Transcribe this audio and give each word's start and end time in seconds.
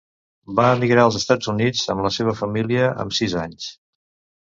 Va 0.59 0.63
emigrar 0.77 1.03
als 1.09 1.19
Estats 1.19 1.51
Units 1.55 1.85
amb 1.97 2.07
la 2.09 2.13
seva 2.19 2.37
família 2.43 2.91
amb 3.07 3.19
sis 3.23 3.41
anys. 3.47 3.73